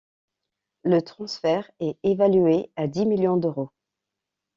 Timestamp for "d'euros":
3.37-3.69